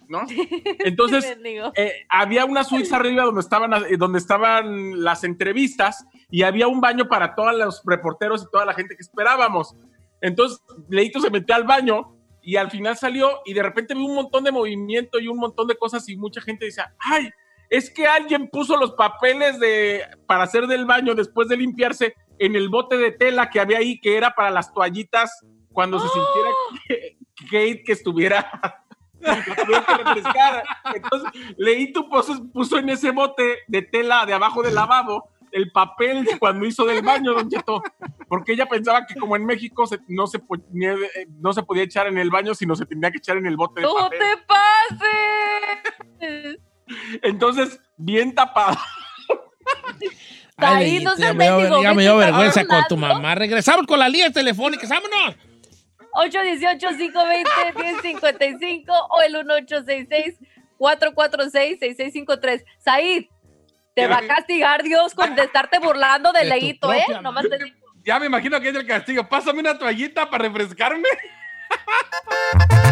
[0.08, 0.22] ¿no?
[0.78, 1.36] Entonces,
[1.74, 6.80] eh, había una suite arriba donde estaban, eh, donde estaban las entrevistas y había un
[6.80, 9.74] baño para todos los reporteros y toda la gente que esperábamos.
[10.22, 12.14] Entonces, Leito se metió al baño
[12.48, 15.68] y al final salió y de repente vi un montón de movimiento y un montón
[15.68, 17.28] de cosas y mucha gente decía, ay,
[17.68, 22.56] es que alguien puso los papeles de, para hacer del baño después de limpiarse en
[22.56, 26.50] el bote de tela que había ahí, que era para las toallitas cuando se sintiera
[26.86, 27.18] que,
[27.50, 28.50] Kate que estuviera.
[29.20, 30.96] que.
[30.96, 36.24] Entonces, Leito puso, puso en ese bote de tela de abajo del lavabo el papel
[36.24, 37.82] de cuando hizo del baño, Don Cheto,
[38.28, 42.06] porque ella pensaba que como en México se- no, se, eh, no se podía echar
[42.06, 44.18] en el baño, sino se tenía que echar en el bote de ¡No papel.
[44.18, 44.36] te
[46.20, 46.58] pases!
[47.22, 48.76] Entonces, bien tapado.
[50.56, 53.34] Ay, Ahí no ya me dio- ya me dio vergüenza con tu mamá.
[53.34, 54.88] Regresamos con las líneas telefónicas.
[54.88, 55.36] ¡Vámonos!
[56.14, 59.34] 818-520-1055 o el
[60.80, 62.64] 1866-446-6653.
[62.78, 63.24] Said,
[63.98, 67.04] te va a castigar Dios con de estarte burlando de De Leito, ¿eh?
[67.22, 67.76] Nomás te digo.
[68.04, 69.28] Ya me imagino que es el castigo.
[69.28, 71.08] Pásame una toallita para refrescarme.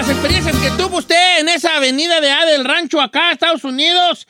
[0.00, 4.26] las experiencias que tuvo usted en esa avenida de A del Rancho acá, Estados Unidos.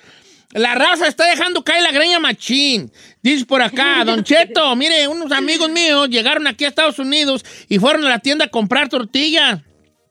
[0.52, 2.90] La raza está dejando caer la greña machín.
[3.22, 7.78] Dice por acá, Don Cheto, mire, unos amigos míos llegaron aquí a Estados Unidos y
[7.78, 9.60] fueron a la tienda a comprar tortillas.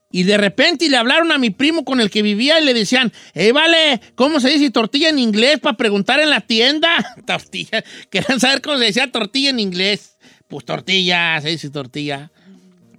[0.09, 3.11] Y de repente le hablaron a mi primo con el que vivía y le decían,
[3.33, 6.89] eh, vale, ¿cómo se dice tortilla en inglés para preguntar en la tienda?
[7.27, 7.83] tortilla.
[8.09, 10.17] Querían saber cómo se decía tortilla en inglés.
[10.47, 12.31] Pues tortilla, se dice tortilla.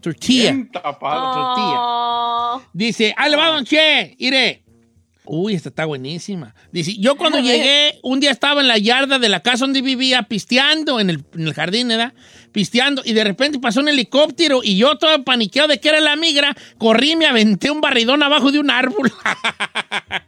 [0.01, 0.53] Tortilla.
[0.53, 1.35] Bien tapado.
[1.35, 2.69] Tortilla.
[2.73, 4.65] Dice, ahí le va, don Che, mire.
[5.25, 6.55] Uy, esta está buenísima.
[6.73, 9.81] Dice, yo cuando A llegué, un día estaba en la yarda de la casa donde
[9.81, 12.15] vivía, pisteando en el, en el jardín, ¿verdad?
[12.51, 16.17] Pisteando, y de repente pasó un helicóptero y yo todo paniqueado de que era la
[16.17, 19.13] migra, corrí y me aventé un barridón abajo de un árbol.
[19.25, 20.25] ¡Ah,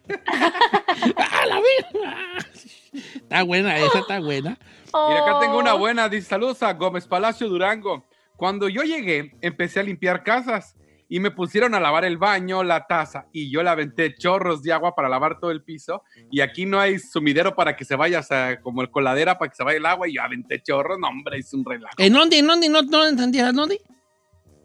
[1.49, 2.47] la migra!
[2.93, 4.59] Está buena, esa está buena.
[4.87, 6.09] Y acá tengo una buena.
[6.09, 8.05] Dice, saludos a Gómez Palacio Durango.
[8.42, 10.74] Cuando yo llegué, empecé a limpiar casas
[11.09, 14.72] y me pusieron a lavar el baño, la taza, y yo le aventé chorros de
[14.72, 16.02] agua para lavar todo el piso.
[16.28, 19.48] Y aquí no hay sumidero para que se vaya, o sea, como el coladera para
[19.48, 20.98] que se vaya el agua, y yo aventé chorros.
[20.98, 21.94] No, hombre, hice un relajo.
[21.98, 22.38] ¿En dónde?
[22.40, 22.68] ¿En dónde?
[22.68, 23.50] No, no entendía.
[23.50, 23.81] ¿En dónde?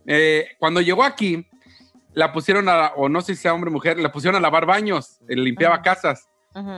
[0.07, 1.45] Eh, cuando llegó aquí,
[2.15, 4.65] la pusieron a, o no sé si sea hombre o mujer, la pusieron a lavar
[4.65, 6.27] baños, eh, limpiaba casas.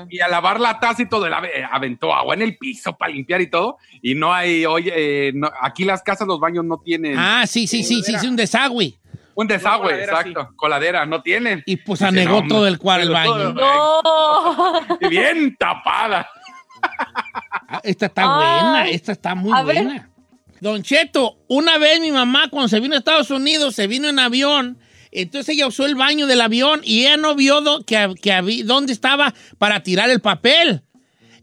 [0.10, 3.14] Y a lavar la taza y todo, él ave- aventó agua en el piso para
[3.14, 3.78] limpiar y todo.
[4.02, 7.18] Y no hay, oye, eh, no- aquí las casas, los baños no tienen.
[7.18, 9.00] Ah, sí, sí, sí, sí, sí, un desagüe.
[9.36, 10.50] Un desagüe, coladera, exacto.
[10.58, 11.64] Coladera, no tienen.
[11.66, 13.54] Y pues anegó no, todo el cuarto, el baño.
[13.54, 14.98] todo- No.
[15.00, 16.28] Y bien tapada.
[17.68, 18.64] Ah, Esta está Ay.
[18.64, 19.84] buena, esta está muy A ver.
[19.84, 20.10] buena.
[20.60, 24.20] Don Cheto, una vez mi mamá cuando se vino a Estados Unidos, se vino en
[24.20, 24.78] avión,
[25.12, 28.32] entonces ella usó el baño del avión y ella no vio do- que, hab- que
[28.32, 30.82] habí- dónde estaba para tirar el papel.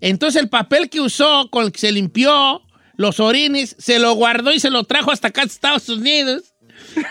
[0.00, 2.62] Entonces el papel que usó, con el que se limpió
[2.96, 6.55] los orines, se lo guardó y se lo trajo hasta acá a Estados Unidos,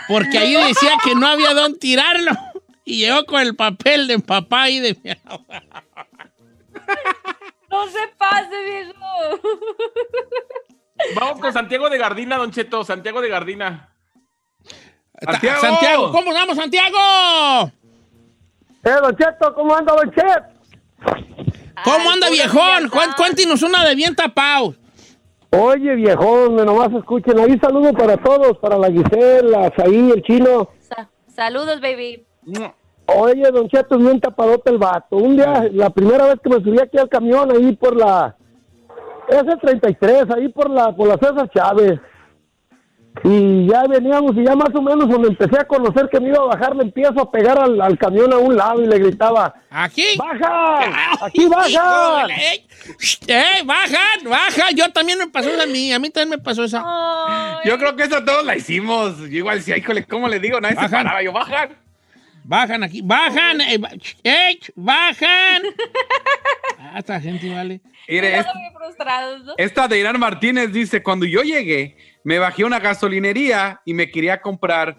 [0.07, 2.31] porque ahí decía que no había dónde tirarlo.
[2.85, 5.83] Y llegó con el papel de papá y de mi abuela.
[7.71, 9.41] No se pase, viejo.
[11.15, 12.83] Vamos con Santiago de Gardina, Don Cheto.
[12.83, 13.94] Santiago de Gardina.
[15.21, 15.61] Santiago.
[15.61, 16.97] Santiago, ¿cómo vamos, Santiago?
[18.83, 20.43] Eh, Don Cheto, ¿cómo anda, Don Chet?
[21.83, 22.89] ¿Cómo anda, viejón?
[23.17, 24.75] Cuéntenos una de bien tapado.
[25.51, 27.39] Oye, viejón, nomás escuchen.
[27.39, 30.69] Ahí saludo para todos, para la Gisela, Saí, el chino.
[30.81, 32.25] Sa- Saludos, baby.
[33.07, 35.15] Oye, Don Cheto, es bien tapadote el vato.
[35.17, 38.35] Un día, la primera vez que me subí aquí al camión, ahí por la
[39.29, 41.99] S33, ahí por la, por la César Chávez.
[43.23, 46.37] Y ya veníamos, y ya más o menos cuando empecé a conocer que me iba
[46.39, 49.53] a bajar, le empiezo a pegar al, al camión a un lado y le gritaba,
[49.69, 50.03] ¿Aquí?
[50.17, 51.15] ¡Baja!
[51.25, 52.27] ¡Aquí baja!
[52.29, 52.65] ¡Eh!
[53.27, 53.61] ¡Eh!
[53.65, 54.29] ¡Bajan!
[54.29, 54.71] ¡Baja!
[54.75, 55.91] Yo también me pasó esa a mí.
[55.93, 56.83] A mí también me pasó esa.
[57.65, 59.17] Yo creo que eso todos la hicimos.
[59.19, 60.59] Yo igual decía, híjole, ¿cómo le digo?
[60.61, 61.03] Nadie se Bajan.
[61.03, 61.23] paraba.
[61.23, 61.69] Yo, bajan.
[62.43, 63.01] Bajan aquí.
[63.01, 63.61] ¡Bajan!
[63.61, 63.77] ¡Eh!
[63.79, 63.89] ba-
[64.23, 64.59] ¡Eh!
[64.75, 65.63] ¡Bajan!
[66.77, 67.81] Ah, esta gente, vale.
[69.57, 74.09] Esta de Irán Martínez dice, cuando yo llegué, me bajé a una gasolinería y me
[74.09, 74.97] quería comprar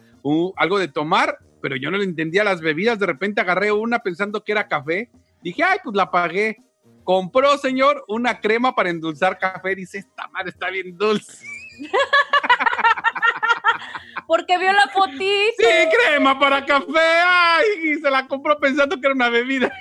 [0.57, 3.01] algo de tomar, pero yo no le entendía las bebidas.
[3.01, 5.11] De repente agarré una pensando que era café.
[5.43, 6.57] Dije, ay, pues la pagué.
[7.03, 9.75] Compró, señor, una crema para endulzar café.
[9.75, 11.45] Dice, esta madre está bien dulce.
[14.29, 15.57] Porque vio la fotito.
[15.59, 17.25] Sí, crema para café.
[17.29, 19.73] Ay, y se la compró pensando que era una bebida.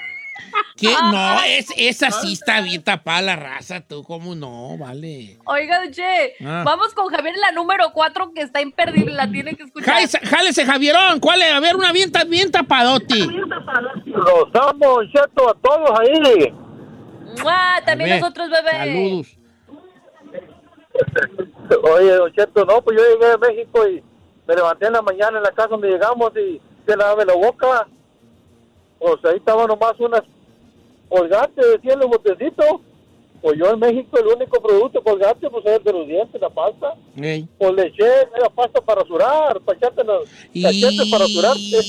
[0.75, 0.89] ¿Qué?
[0.89, 4.03] No, es, esa sí está bien tapada la raza, tú.
[4.03, 4.77] ¿Cómo no?
[4.77, 5.37] Vale.
[5.45, 6.63] Oiga, Che, Ah.
[6.65, 9.93] vamos con Javier la número 4 que está imperdible, la tiene que escuchar.
[9.93, 11.19] Jálese, jálese, Javierón.
[11.19, 11.53] ¿Cuál es?
[11.53, 13.15] A ver, una bien, bien tapadote.
[14.05, 16.53] Los amo, Cheto, a todos ahí.
[17.41, 17.81] ¡Mua!
[17.85, 18.71] También A ver, nosotros, bebé.
[18.71, 19.37] Saludos.
[21.95, 24.03] Oye, Don Cheto, no, pues yo llegué de México y
[24.47, 27.87] me levanté en la mañana en la casa donde llegamos y se lave la boca.
[28.99, 30.21] Pues ahí estaban nomás unas
[31.09, 32.81] colgantes, decían los botecitos.
[33.41, 36.49] Pues yo en México el único producto colgante pues era el de los dientes, la
[36.49, 36.95] pasta.
[37.15, 37.47] Ey.
[37.59, 38.03] Pues le eché,
[38.35, 41.81] era pasta para rasurar, para echarte los cachetes para rasurarte.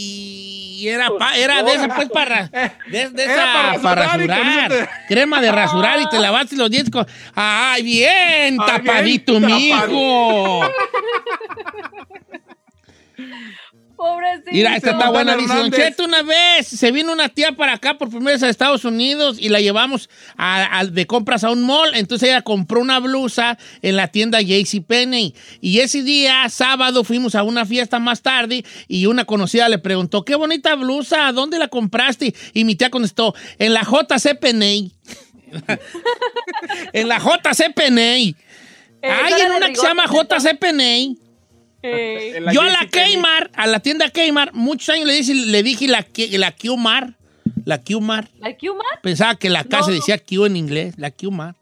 [0.78, 2.48] Y era, pa- era de esa, pues, para,
[2.90, 6.92] de, de esa, para para rasurar eso Crema de rasurar y te lavaste los dientes
[6.92, 7.06] con...
[7.34, 8.58] ¡Ay, bien!
[8.60, 10.60] Ay, tapadito, bien mijo.
[14.56, 15.36] Mira, esta está buena.
[15.36, 18.48] Dice, Don Cheto, una vez se vino una tía para acá por primera vez a
[18.48, 21.94] Estados Unidos y la llevamos a- a- de compras a un mall.
[21.94, 25.34] Entonces ella compró una blusa en la tienda JCPenney.
[25.60, 30.24] Y ese día, sábado, fuimos a una fiesta más tarde y una conocida le preguntó,
[30.24, 32.34] qué bonita blusa, ¿dónde la compraste?
[32.54, 34.92] Y mi tía contestó, en la JCPenney.
[36.92, 38.36] en la JCPenney.
[39.02, 41.18] Hay en una que se llama JCPenney.
[41.88, 45.88] Eh, Yo a la Kmart, a la tienda Kmart, muchos años le dije, le dije
[45.88, 47.16] la, la Qmart,
[47.64, 48.30] la Qmart.
[48.38, 49.00] ¿La Q-Mar?
[49.02, 49.86] Pensaba que la se No.
[49.88, 51.56] decía Q en inglés, la Qmart.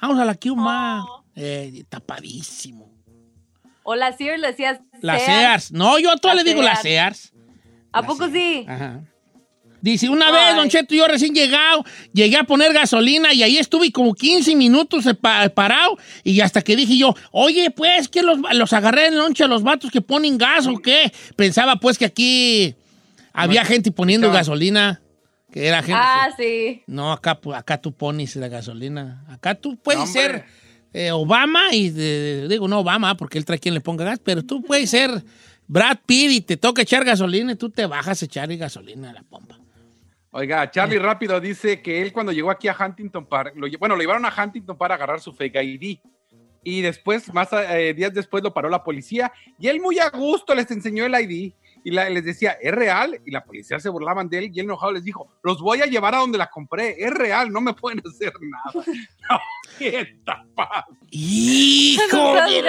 [0.00, 1.06] Vamos a la Qmart.
[1.36, 2.92] Eh, tapadísimo.
[3.82, 4.80] O la Sears le decías.
[5.00, 5.72] La Sears.
[5.72, 7.18] No, yo a todas le digo la Sears.
[7.18, 7.32] Sears.
[7.92, 8.64] ¿A poco sí?
[8.68, 9.02] Ajá.
[9.84, 10.56] Dice, una vez.
[10.56, 15.04] Don Cheto, yo recién llegado, llegué a poner gasolina y ahí estuve como 15 minutos
[15.20, 19.46] parado y hasta que dije yo, oye, pues, que los, los agarré en lonche a
[19.46, 21.12] los vatos que ponen gas o qué?
[21.36, 22.74] Pensaba, pues, que aquí
[23.34, 25.02] había gente poniendo gasolina,
[25.52, 26.00] que era gente...
[26.02, 26.82] Ah, sí.
[26.86, 29.22] No, acá, pu- acá tú pones la gasolina.
[29.28, 30.46] Acá tú puedes No, ser
[30.94, 34.62] eh, Obama y digo no Obama porque él trae quien le ponga gas, pero tú
[34.62, 35.22] puedes ser
[35.66, 39.12] Brad Pitt y te toca echar gasolina y tú te bajas a echar gasolina a
[39.12, 39.58] la pompa.
[40.36, 44.00] Oiga, Charlie rápido dice que él cuando llegó aquí a Huntington Park, lo bueno, lo
[44.00, 45.98] llevaron a Huntington para agarrar su fake ID.
[46.64, 50.52] Y después, más eh, días después, lo paró la policía y él muy a gusto
[50.56, 51.52] les enseñó el ID
[51.84, 53.20] y la- les decía, ¿es real?
[53.24, 55.86] Y la policía se burlaban de él y él enojado les dijo, los voy a
[55.86, 58.86] llevar a donde la compré, es real, no me pueden hacer nada.
[59.30, 59.38] No,
[59.78, 60.84] qué tapado.
[61.10, 62.62] ¡Hijo de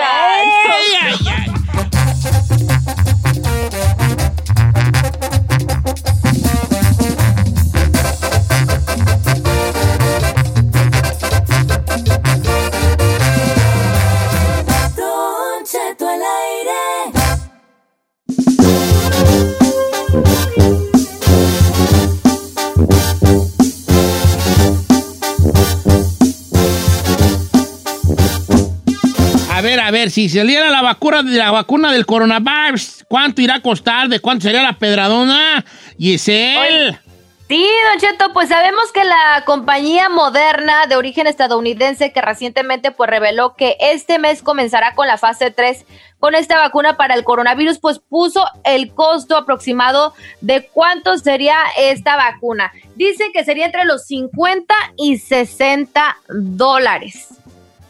[29.65, 33.61] ver, a ver, si saliera la vacuna, de la vacuna del coronavirus, ¿cuánto irá a
[33.61, 34.07] costar?
[34.07, 35.65] ¿De cuánto sería la pedradona?
[35.97, 36.99] Giselle.
[37.47, 43.09] Sí, Don Cheto, pues sabemos que la compañía moderna de origen estadounidense que recientemente pues
[43.09, 45.85] reveló que este mes comenzará con la fase 3
[46.19, 52.15] con esta vacuna para el coronavirus, pues puso el costo aproximado de cuánto sería esta
[52.15, 52.71] vacuna.
[52.95, 57.27] Dicen que sería entre los 50 y 60 dólares.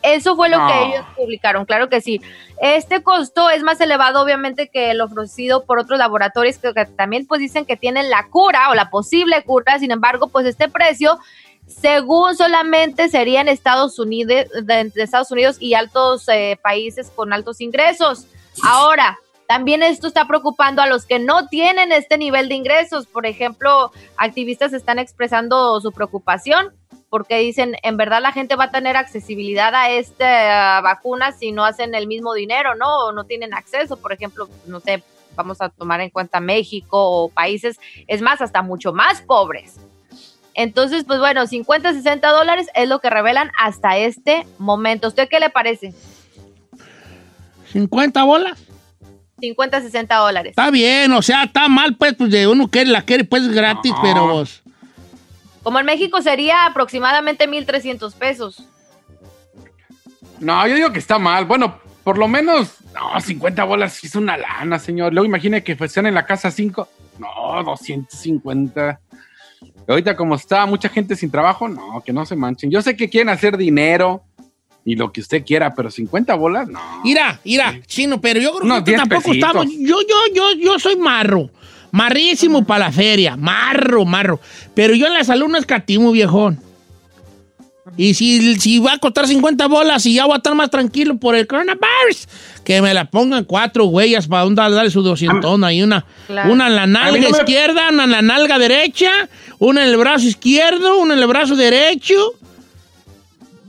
[0.05, 0.67] Eso fue lo No.
[0.67, 2.21] que ellos publicaron, claro que sí.
[2.61, 7.25] Este costo es más elevado, obviamente, que el ofrecido por otros laboratorios que, que también
[7.27, 9.79] pues dicen que tienen la cura o la posible cura.
[9.79, 11.17] Sin embargo, pues este precio,
[11.67, 17.33] según solamente sería en Estados Unidos, de, de Estados Unidos y altos eh, países con
[17.33, 18.27] altos ingresos.
[18.63, 23.05] Ahora, también esto está preocupando a los que no tienen este nivel de ingresos.
[23.05, 26.73] Por ejemplo, activistas están expresando su preocupación
[27.09, 31.63] porque dicen, en verdad la gente va a tener accesibilidad a esta vacuna si no
[31.63, 33.05] hacen el mismo dinero, ¿no?
[33.05, 35.03] O no tienen acceso, por ejemplo, no sé,
[35.35, 39.75] vamos a tomar en cuenta México o países, es más, hasta mucho más pobres.
[40.55, 45.09] Entonces, pues bueno, 50, 60 dólares es lo que revelan hasta este momento.
[45.09, 45.93] ¿Usted qué le parece?
[47.73, 48.74] ¿50 bolas?
[49.45, 50.49] 50, 60 dólares.
[50.51, 53.91] Está bien, o sea, está mal, pues, pues de uno que la quiere, pues, gratis,
[53.91, 54.01] No.
[54.01, 54.61] pero vos.
[55.63, 58.63] Como en México sería aproximadamente 1.300 pesos.
[60.39, 61.45] No, yo digo que está mal.
[61.45, 65.13] Bueno, por lo menos, no, 50 bolas es una lana, señor.
[65.13, 66.87] Luego imagine que sean en la casa 5.
[67.19, 68.99] No, 250.
[69.87, 72.69] Ahorita como está mucha gente sin trabajo, no, que no se manchen.
[72.69, 74.23] Yo sé que quieren hacer dinero
[74.85, 76.79] y lo que usted quiera, pero 50 bolas, no.
[77.03, 79.49] Mira, mira, chino, pero yo creo Unos que 10 tampoco pesitos.
[79.49, 79.67] estamos.
[79.79, 81.49] Yo, yo, yo, yo soy marro.
[81.91, 83.35] Marrísimo para la feria.
[83.35, 84.39] Marro, marro.
[84.75, 86.59] Pero yo en la salud no escatimo, viejón.
[87.97, 91.17] Y si, si va a costar 50 bolas y ya voy a estar más tranquilo
[91.17, 92.27] por el coronavirus,
[92.63, 96.51] que me la pongan cuatro huellas para un darle su 200 ahí una, Claro.
[96.51, 99.11] una en la nalga no me- izquierda, una en la nalga derecha,
[99.59, 102.15] una en el brazo izquierdo, una en el brazo derecho.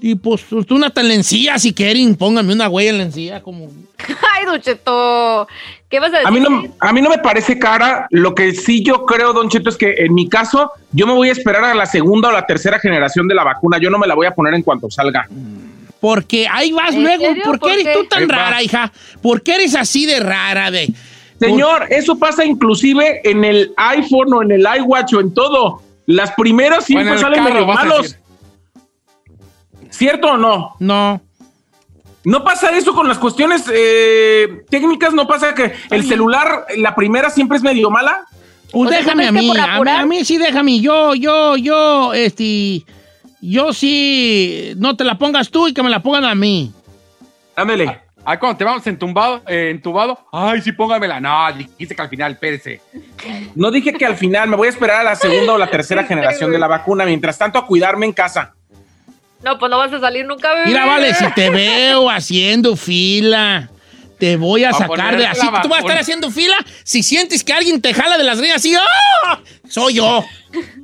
[0.07, 3.67] Y pues tú una tan lencilla si quieren, pónganme una huella en la encía como...
[4.35, 5.49] Ay, Don Cheto,
[5.89, 6.29] ¿qué vas a decir?
[6.29, 8.07] A mí, no, a mí no me parece cara.
[8.11, 11.29] Lo que sí yo creo, Don Cheto, es que en mi caso, yo me voy
[11.29, 13.79] a esperar a la segunda o la tercera generación de la vacuna.
[13.79, 15.27] Yo no me la voy a poner en cuanto salga.
[15.99, 17.25] Porque ahí vas ¿En luego.
[17.25, 17.43] serio?
[17.43, 18.39] ¿Por qué ¿Por eres tú tan Ahí vas.
[18.39, 18.93] rara, hija?
[19.21, 20.71] ¿Por qué eres así de rara?
[20.71, 20.95] De...
[21.41, 25.83] Señor, eso pasa inclusive en el iPhone o en el iWatch o en todo.
[26.07, 28.17] Las primeras siempre salen carro, medio malos.
[29.91, 30.75] ¿Cierto o no?
[30.79, 31.21] No.
[32.25, 35.15] ¿No pasa eso con las cuestiones eh, técnicas?
[35.15, 38.25] ¿No pasa que el celular, la primera siempre es medio mala?
[38.73, 40.01] Pues O déjame a ¿crees que mí, a mí, apurar?
[40.01, 42.85] a mí sí déjame, yo, yo, yo, este,
[43.41, 46.73] yo sí, no te la pongas tú y que me la pongan a mí.
[47.55, 48.01] Ándele.
[48.29, 51.21] Ah, cuando te vamos entumbado, eh, entubado, ay, sí, póngamela.
[51.21, 52.81] No, dijiste que al final, espérese.
[53.55, 56.03] No dije que al final me voy a esperar a la segunda o la tercera
[56.09, 57.05] generación de la vacuna.
[57.05, 58.56] Mientras tanto, a cuidarme en casa.
[59.43, 60.67] No, pues no vas a salir nunca, bebé.
[60.69, 63.71] Mira, vale, si te veo haciendo fila,
[64.19, 65.47] te voy a A sacar de así.
[65.63, 68.57] Tú vas a estar haciendo fila si sientes que alguien te jala de las greñas
[68.57, 69.41] así, ¡ah!
[69.69, 70.25] Soy yo.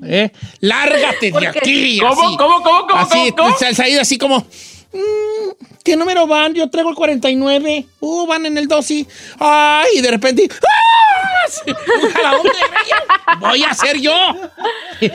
[0.05, 0.31] ¿Eh?
[0.61, 1.99] Lárgate de aquí.
[1.99, 2.37] ¿Cómo, así.
[2.37, 3.59] cómo, cómo, cómo, Así, cómo, cómo?
[3.59, 4.39] sal- salida así como.
[4.93, 5.51] mm,
[5.83, 6.53] ¿Qué número van?
[6.55, 7.87] Yo traigo el 49.
[8.01, 9.07] Uh, van en el 12.
[9.39, 10.49] Ay, y de repente.
[10.51, 11.12] ¡ah!
[11.67, 13.39] Greñas.
[13.39, 14.13] Voy a hacer yo.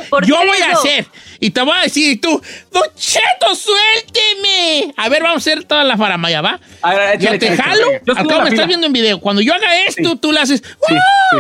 [0.10, 0.80] ¿Por Yo voy a eso?
[0.80, 1.06] hacer.
[1.40, 4.94] Y te voy a decir, y tú, Don Cheto, suélteme.
[4.98, 6.60] A ver, vamos a hacer toda la faramaya, ¿va?
[6.82, 7.82] A ver, Yo échale, te échale, jalo.
[7.92, 8.02] échale.
[8.06, 9.20] Yo Acá me estás viendo en video.
[9.20, 10.18] Cuando yo haga esto, Sí.
[10.20, 10.64] tú le haces.
[10.88, 10.96] Sí,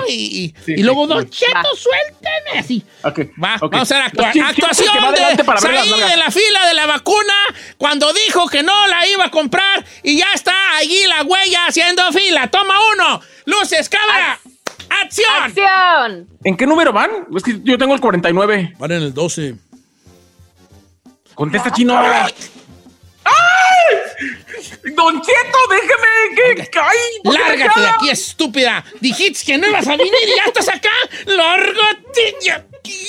[0.07, 0.13] sí.
[0.13, 1.39] Y, Sí, y luego, sí, Don sí.
[1.45, 2.59] Cheto, suélteme.
[2.59, 2.83] Así.
[3.03, 3.71] Ok, Va, ok.
[3.71, 6.17] vamos a hacer actua- ¿Quién- quién es el que actuación de para ver las de
[6.17, 7.33] la fila de la vacuna
[7.77, 12.11] cuando dijo que no la iba a comprar y ya está allí la huella haciendo
[12.11, 12.47] fila.
[12.49, 13.21] Toma uno.
[13.45, 14.39] Luces, cámara.
[15.03, 15.43] ¡Acción!
[15.43, 16.27] ¡Acción!
[16.43, 17.09] ¿En qué número van?
[17.35, 18.75] Es que yo tengo el 49.
[18.77, 19.55] Van en el 12.
[21.35, 21.97] Contesta, chino.
[21.97, 22.33] ¡Ay!
[24.95, 26.79] Don Cheto, déjeme que.
[26.79, 26.97] ¡Ay!
[27.23, 28.83] ¿por qué me Lárgate de aquí, estúpida.
[28.99, 30.89] Dijiste que no ibas a venir y ya estás acá.
[31.25, 33.07] Lárgate de aquí.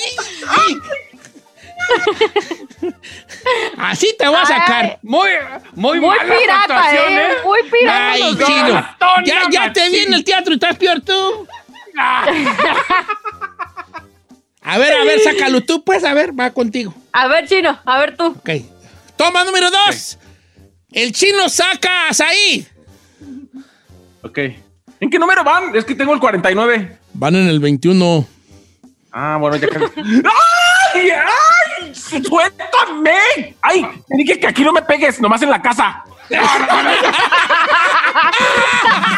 [3.78, 4.98] Así te voy a sacar.
[5.02, 5.30] Muy,
[5.74, 7.32] muy, Muy malas pirata, actuaciones.
[7.32, 7.36] ¿eh?
[7.44, 8.12] Muy pirata.
[8.12, 8.96] Ay, chino.
[9.24, 11.46] Ya, ya te vi en el teatro y estás peor tú.
[14.68, 16.92] A ver, a ver, sácalo tú, pues, a ver, va contigo.
[17.12, 18.26] A ver, chino, a ver tú.
[18.26, 18.50] Ok.
[19.16, 20.18] Toma número dos.
[20.92, 22.66] El chino saca a Said.
[24.22, 24.38] Ok.
[25.00, 25.74] ¿En qué número van?
[25.74, 26.98] Es que tengo el 49.
[27.14, 28.28] Van en el 21.
[29.10, 29.86] Ah, bueno, ya casi.
[29.96, 31.10] ¡Ay!
[31.10, 31.94] ¡Ay!
[31.94, 33.54] ¡Suéltame!
[33.62, 33.86] ¡Ay!
[34.06, 36.04] Te dije que aquí no me pegues, nomás en la casa.